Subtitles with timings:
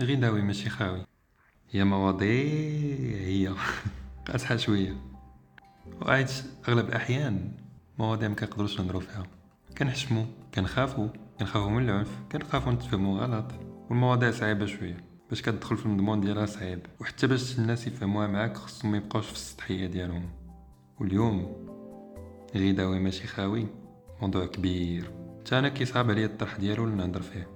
[0.00, 1.06] غير داوي ماشي خاوي.
[1.70, 2.30] هي مواضيع
[3.26, 3.54] هي
[4.26, 4.96] قاصحة شوية.
[6.02, 6.30] وعايت
[6.68, 7.52] أغلب الأحيان
[7.98, 9.22] مواضيع ما كنقدروش نهضرو فيها.
[9.78, 11.08] كنحشمو كنخافو
[11.38, 13.46] كنخافو من العنف كنخافو نتفهمو غلط.
[13.90, 15.04] والمواضيع صعيبة شوية.
[15.30, 16.86] باش كتدخل في المضمون ديالها صعيب.
[17.00, 20.30] وحتى باش الناس يفهموها معاك خصهم ميبقاوش في السطحية ديالهم.
[21.00, 21.66] واليوم
[22.54, 23.66] غيداوي ماشي خاوي
[24.22, 25.10] موضوع كبير.
[25.40, 27.48] حتى أنا كيصعب عليا الطرح ديالو نهضر فيه.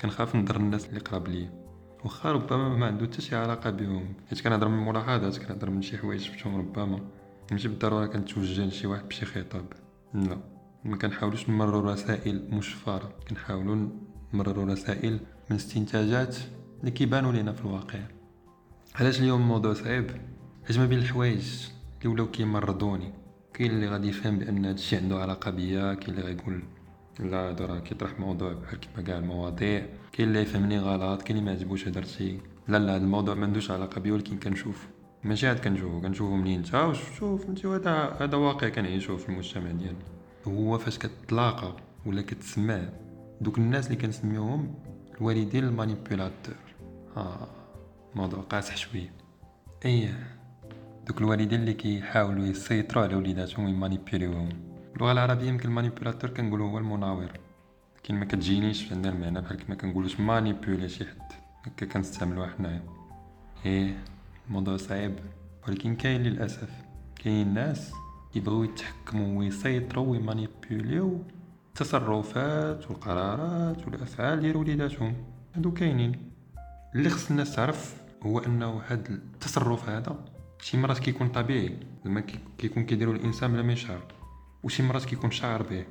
[0.00, 1.61] كنخاف نضر الناس اللي قراب ليا.
[2.04, 4.14] واخا ربما ما عنده حتى شي علاقة بهم.
[4.30, 7.00] حيت كنهضر من ملاحظات كنهضر من شي حوايج شفتهم ربما.
[7.52, 9.66] ماشي بالضرورة كنتوجه لشي واحد بشي خطاب.
[10.14, 10.38] لا.
[10.84, 13.12] ما كنحاولوش نمرروا رسائل مشفرة.
[13.28, 13.88] كنحاولوا
[14.34, 15.20] نمرروا رسائل
[15.50, 16.36] من استنتاجات
[16.80, 18.00] اللي كيبانوا لينا في الواقع.
[18.94, 20.10] علاش اليوم الموضوع صعيب؟
[20.64, 21.66] حيت ما بين الحوايج
[22.02, 23.12] اللي ولاو كيمرضوني.
[23.54, 26.62] كاين اللي غادي يفهم بأن هادشي عنده علاقة بيا كاين اللي غيقول
[27.20, 29.86] لا هذا راه كيطرح موضوع بحال كيما كاع المواضيع.
[30.12, 33.70] كاين اللي يفهمني غلط كاين اللي ما عجبوش هدرتي لا لا هذا الموضوع ما عندوش
[33.70, 34.88] علاقة بيا ولكن كنشوف.
[35.24, 40.04] ماشي عاد كنشوفو كنشوفو منين؟ انت شوف انت هذا هذا واقع كنعيشوه في المجتمع ديالنا
[40.46, 42.80] هو فاش كتلاقى ولا كتسمع
[43.40, 44.74] دوك الناس اللي كنسميوهم
[45.20, 46.54] الوالدين ال manipulateurs.
[47.16, 47.48] آه
[48.14, 49.12] موضوع قاصح شوية.
[49.84, 50.38] إيه
[51.06, 54.48] دوك الوالدين اللي كيحاولوا يسيطروا على وليداتهم ويمانيبيوليوهم.
[54.96, 57.30] اللغة العربية يمكن ال manipulateur كنقولوا هو المناور.
[58.10, 61.32] ما كتجينيش عندنا المعنى بحال كما كنقولوش manipuler شي حد.
[61.62, 62.82] هكا كنستعملوها حنايا.
[63.66, 63.96] إيه
[64.48, 65.14] الموضوع صعيب.
[65.68, 66.70] ولكن كاين للأسف.
[67.14, 67.92] كاين ناس
[68.34, 71.22] يبغيو يتحكموا ويسيطروا ويمانيبيوليو
[71.68, 75.14] التصرفات والقرارات والأفعال ديال وليداتهم.
[75.54, 76.30] هادو كاينين.
[76.94, 80.24] اللي خص الناس تعرف هو أنه هاد التصرف هذا
[80.60, 81.76] شي مرات كيكون طبيعي.
[82.04, 82.22] زعما
[82.58, 84.02] كيكون كيديرو الإنسان بلا ما يشعر.
[84.62, 85.84] وشي مرات كيكون شاعر به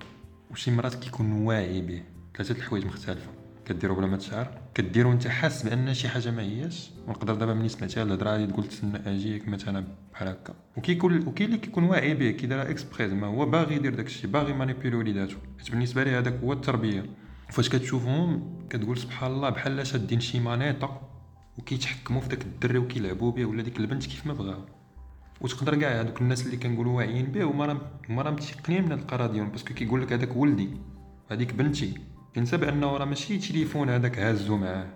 [0.51, 2.03] وشي مرات كيكون واعي به
[2.37, 3.31] ثلاثة الحوايج مختلفة.
[3.65, 7.69] كديرو بلا ما تشعر كديرو انت حاس بأن شي حاجة ما هياش ونقدر دابا ملي
[7.69, 10.53] سمعتيها الهضره هادي تقول تسنى أجيك مثلا بحال هكا.
[10.77, 14.97] وكيكون وكاين اللي كيكون واعي به كيديرها exprès زعما هو باغي يدير داكشي باغي manipuler
[14.97, 15.37] وليداتو.
[15.59, 17.05] حيت بالنسبة ليه هذاك هو التربية.
[17.49, 21.01] فاش كتشوفهم كتقول سبحان الله بحال شادين شي manette
[21.57, 24.65] وكيتحكموا في داك الدري وكيلعبوا به ولا ديك البنت كيف ما بغاو
[25.41, 27.77] وتقدر كاع هذوك الناس اللي كنقولوا واعيين به هما
[28.09, 29.51] هما راه متيقنين من القرار ديالهم.
[29.51, 30.69] parce que كيقول لك هذاك ولدي
[31.31, 31.93] هذيك بنتي.
[32.33, 34.87] كينسى بأنه راه ماشي تليفون هذاك هازو معاه.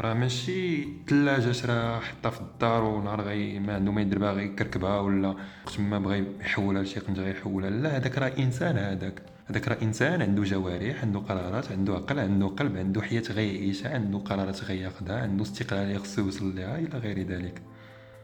[0.00, 5.00] راه ماشي ثلاجه شرا حطها في الدار ونهار غي ما عنده ما يدير باغي يكركبها
[5.00, 9.22] ولا وقت ما بغى يحولها لشي قنجة غيحولها لا هذاك راه إنسان هذاك.
[9.46, 14.18] هذاك راه إنسان عنده جوارح عنده قرارات عنده عقل عنده قلب عنده حياة غيعيشها عنده
[14.18, 17.62] قرارات غياخذها عنده استقلاليه خصو يوصل ليها إلى غير ذلك.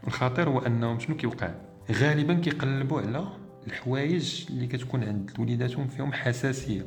[0.07, 1.55] الخطير هو أنهم شنو كيوقع؟
[1.93, 3.27] غالبا كيقلبوا على
[3.67, 6.87] الحوايج اللي كتكون عند وليداتهم فيهم حساسية.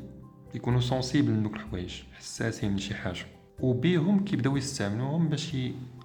[0.56, 3.26] يكونوا sensibles لدوك الحوايج حساسين لشي حاجة.
[3.60, 5.58] وبيهم كيبداو يستعملوهم باش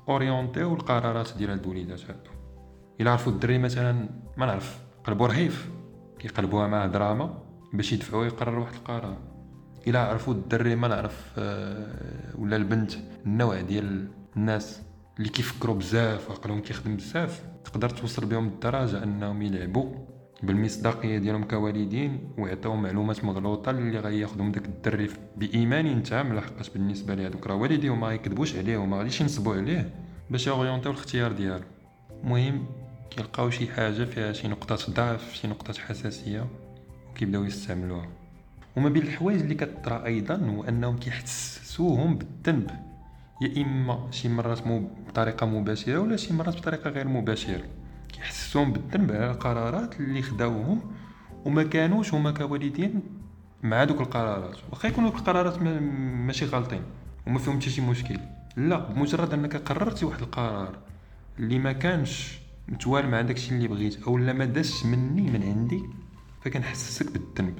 [0.09, 2.31] يورينتيو القرارات ديال هاد الوليدات هادو.
[3.01, 5.71] إلا عرفوا الدري مثلا ما نعرف قلبوا رهيف.
[6.19, 7.39] كيقلبوها معه دراما
[7.73, 9.17] باش يدفعوا يقرر واحد القرار.
[9.87, 12.93] إلا عرفوا الدري ما نعرف آه، ولا البنت
[13.27, 14.83] النوع ديال الناس.
[15.19, 19.95] اللي كيفكروا بزاف وعقلهم كيخدم بزاف تقدر توصل بهم الدرجة أنهم يلعبوا
[20.43, 27.27] بالمصداقية ديالهم كوالدين ويعطيو معلومات مغلوطة اللي غياخذهم داك الدري بإيمان تام لحقاش بالنسبة ليه
[27.27, 29.91] هذوك راه والديه وما يكذبوش عليه وما غاديش ينصبوا عليه
[30.31, 31.65] باش يورينتيو الاختيار ديالو.
[32.25, 32.67] المهم
[33.11, 36.47] كيلقاو شي حاجة فيها شي نقطة ضعف شي نقطة حساسية
[37.11, 38.09] وكيبداو يستعملوها.
[38.77, 42.92] وما بين الحوايج اللي كطرا أيضا هو أنهم كيحسسوهم بالذنب.
[43.43, 47.65] يا إما شي مرات مو بطريقة مباشرة ولا شي مرات بطريقة غير مباشرة.
[48.13, 50.81] كيحسسوهم بالذنب على القرارات اللي خداوهم
[51.45, 53.03] وما كانوش هما كوالدين
[53.63, 54.57] مع دوك القرارات.
[54.71, 56.83] واخا يكونوا القرارات ماشي غالطين
[57.27, 58.19] وما فيهم حتى شي مشكل.
[58.57, 60.79] لا بمجرد أنك قررتي واحد القرار
[61.39, 62.39] اللي ما كانش
[62.69, 65.83] متوالى مع داكشي اللي بغيت أو لا ما داش مني من عندي
[66.43, 67.59] فكنحسسك بالذنب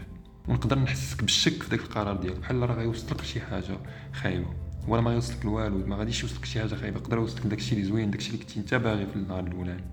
[0.49, 3.79] ونقدر نحسسك بالشك في داك القرار ديالك بحال راه غيوصلك لشي حاجة
[4.13, 4.72] خايبة.
[4.89, 8.11] ولا ما يوصلك لوالو ما غاديش يوصلك شي حاجة خايبة يقدر يوصلك داكشي اللي زوين
[8.11, 9.85] داكشي اللي كنتي انت باغي في النهار الاولاني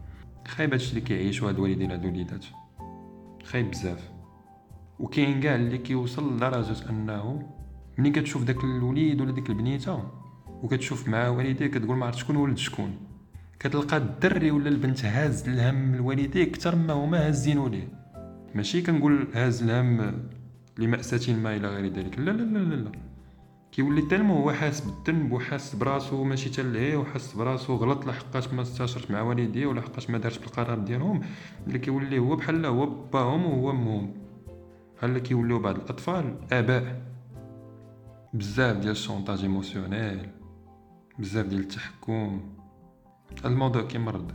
[0.48, 2.46] خايب هادشي اللي كيعيشوا هاد الوالدين هاد الوليدات
[3.44, 4.10] خايب بزاف.
[5.00, 7.50] وكاين كاع اللي كيوصل لدرجة أنه
[7.98, 10.04] ملي كتشوف داك الوليد ولا ديك البنيتة
[10.48, 12.98] وكتشوف مع والديه كتقول ما عرفت شكون ولد شكون.
[13.60, 17.88] كتلقى الدري ولا البنت هاز الهم الوالديه أكثر ما هما هازينو ليه
[18.56, 20.14] ماشي كنقول هاز الهم
[20.78, 22.20] لمأساة ما إلى غير ذلك.
[22.20, 22.92] لا لا لا لا, لا.
[23.72, 29.12] كيولي تالمو هو حاس بالذنب وحاس براسو ماشي تلهي وحاس براسو غلط لحقاش ما استشرت
[29.12, 31.22] مع والديه ولا حقاش ما دارش بالقرار ديالهم.
[31.68, 34.14] اللي كيولي هو بحال هو باهم وهو أمهم.
[34.98, 37.02] بحال كيوليو بعض الأطفال آباء.
[38.34, 40.30] بزاف ديال ال chantage émotionnel.
[41.20, 42.42] بزاف ديال التحكم.
[43.46, 44.32] الموضوع كيمرض.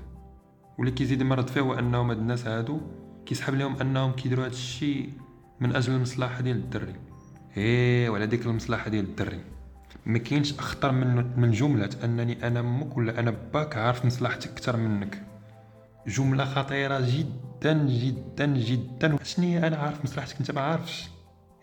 [0.79, 2.81] واللي كيزيد يمرض فيه هو أنهم هاد الناس هادو
[3.27, 5.11] كيسحب لهم أنهم كيديروا هاد الشيء
[5.61, 6.95] من أجل المصلحة ديال الدري.
[7.57, 9.41] إيه وعلى ديك المصلحة ديال الدري.
[10.07, 14.77] ما كاينش أخطر من من جملة أنني أنا أمك ولا أنا باك عارف مصلحتك أكثر
[14.77, 15.23] منك.
[16.07, 19.17] جملة خطيرة جدا جدا جدا.
[19.23, 21.09] شنو أنا عارف مصلحتك؟ أنت ما عارفش.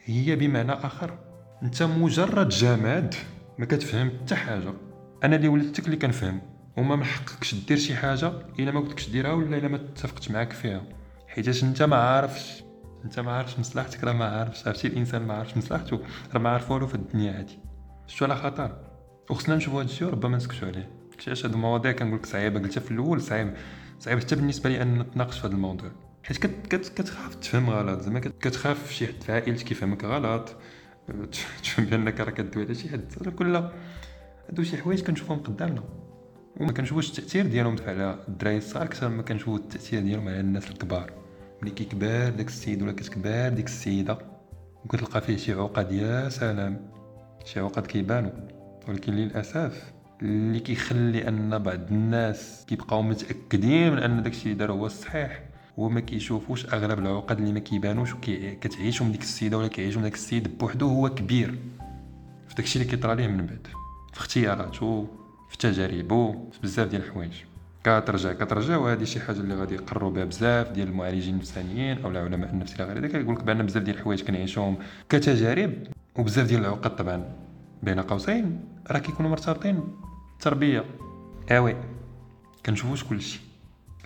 [0.06, 1.18] هي بمعنى آخر
[1.64, 3.16] أنت مجرد جماد
[3.58, 4.74] ما كتفهم حتى حاجة.
[5.24, 6.42] أنا اللي ولدتك اللي كنفهم.
[6.78, 10.54] وما من حقكش دير شي حاجة إلا ما قلتلكش ديرها ولا إلا ما اتفقتش معاك
[10.54, 10.84] فيها.
[11.28, 12.64] حيتاش أنت ما عارفش.
[13.06, 14.68] انت ما عارفش مصلحتك راه ما عارفش.
[14.68, 16.00] عرفتي الإنسان ما عارفش مصلحته
[16.34, 17.60] راه ما عارف والو في الدنيا هادي.
[18.08, 18.78] شتو على خطر؟
[19.30, 20.90] وخصنا نشوفو هاد الشيء وربما نسكتو عليه.
[21.28, 23.54] علاش هاد المواضيع كنقول لك صعيبة؟ قلتها في الأول صعيب
[24.00, 25.92] صعيب حتى بالنسبة لي أن نتناقش في هذا الموضوع.
[26.24, 30.56] حيت كت كت كتخاف تفهم غلط زعما كتخاف شي حد في عائلتك يفهمك غلط.
[31.64, 33.14] تفهم بانك راه كدوي على شي حد.
[33.38, 33.56] كل
[34.50, 35.84] هادو شي حوايج كنشوفهم قدامنا.
[36.58, 41.21] وما كنشوفوش التأثير ديالهم على الدراري الصغار أكثر ما كنشوفو التأثير ديالهم على الناس الكبار.
[41.62, 44.18] ملي كيكبر داك السيد ولا كتكبر ديك السيدة.
[44.86, 46.92] وكتلقى فيه شي عقد يا سلام.
[47.46, 48.32] شي عقد كيبانو.
[48.88, 54.86] ولكن للأسف اللي كيخلي أن بعض الناس كيبقاو متأكدين من أن داكشي اللي دار هو
[54.86, 55.44] الصحيح
[55.80, 60.58] هو ما كيشوفوش أغلب العقد اللي ما كيبانوش وكتعيشهم ديك السيدة ولا كيعيشهم داك السيد
[60.58, 61.60] بوحدو هو كبير.
[62.48, 63.68] في داكشي اللي كيطرى ليه من بعد.
[64.14, 65.06] في اختياراتو
[65.50, 67.34] في تجاربه في بزاف ديال الحوايج.
[67.84, 72.50] كترجع كترجع وهذه شي حاجة اللي غادي يقروا بها بزاف ديال المعالجين النفسانيين أو علماء
[72.50, 74.78] النفس إلى غير ذلك يقول لك بأن بزاف ديال الحوايج كنعيشوهم
[75.10, 75.74] كتجارب
[76.16, 77.26] وبزاف ديال العقد طبعا.
[77.84, 79.84] بين قوسين راه كيكونوا مرتبطين
[80.34, 80.86] التربيه
[81.52, 81.76] اوي
[82.66, 83.40] كنشوفوش كلشي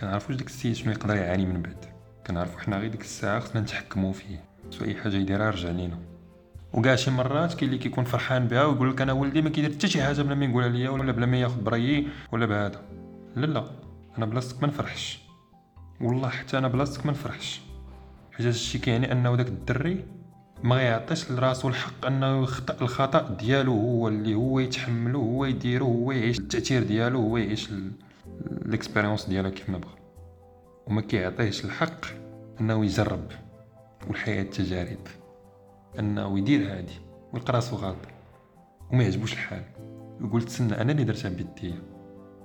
[0.00, 1.84] كنعرفوش داك السيد شنو يقدر يعاني من بعد.
[2.26, 4.44] كنعرفو حنا غير ديك الساعة خصنا نتحكموا فيه.
[4.70, 5.98] so أي حاجة يديرها رجع لينا.
[6.72, 9.88] وكاع شي مرات كاين اللي كيكون فرحان بها ويقول لك أنا ولدي ما كيدير حتى
[9.88, 12.82] شي حاجة بلا ما يقولها ليا ولا بلا ما ياخذ برأيي ولا بهذا.
[13.36, 13.64] لا لا
[14.18, 15.22] أنا بلاصتك ما نفرحش.
[16.00, 17.60] والله حتى أنا بلاصتك ما نفرحش.
[18.32, 20.04] حيت هادشي كيعني أنه داك الدري
[20.64, 26.12] ما يعطيش لراسو الحق أنه يخطأ الخطأ ديالو هو اللي هو يتحملو هو يديرو هو
[26.12, 27.70] يعيش التأثير ديالو هو يعيش
[28.50, 29.94] ال expérience ديالو كيف ما بغا
[30.86, 32.06] وما كيعطيهش الحق
[32.60, 33.24] أنه يجرب.
[34.08, 35.06] والحياة تجارب.
[35.98, 36.92] أنه يدير هادي
[37.32, 37.96] ويلقى راسو غلط.
[38.92, 39.62] وما يعجبوش الحال.
[40.20, 41.82] يقول تسنى أنا اللي درتها بيديا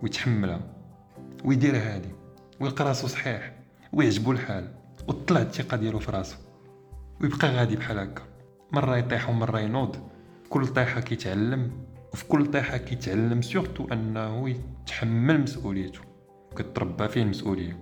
[0.03, 0.80] ويتحملها.
[1.45, 2.09] ويدير هادي
[2.59, 3.53] ويلقى راسو صحيح
[3.93, 4.67] ويعجبو الحال
[5.07, 6.35] وطلع الثقة ديالو في راسو
[7.21, 8.23] ويبقى غادي بحال هكا.
[8.71, 9.95] مرة يطيح ومرة ينوض.
[10.49, 11.71] كل طيحة كيتعلم
[12.13, 15.99] وفي كل طيحة كيتعلم سورتو أنه يتحمل مسؤوليته
[16.51, 17.77] وكتربى فيه المسؤولية.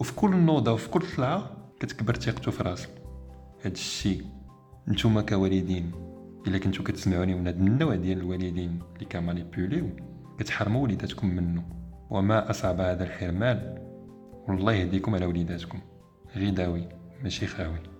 [0.00, 1.50] وفي كل نوضة وفي كل طلعة
[1.80, 2.88] كتكبر ثقته في راسو.
[3.64, 4.24] هاد الشيء
[4.88, 5.92] نتوما كوالدين
[6.46, 9.86] إلا كنتو كتسمعوني من هاد النوع ديال الوالدين اللي كمانيبيوليو
[10.38, 11.83] كتحرموا وليداتكم منه.
[12.14, 13.78] وما اصعب هذا الحرمان
[14.48, 15.78] والله يهديكم على وليداتكم.
[16.36, 16.88] غيداوي
[17.22, 17.93] ماشي خاوي.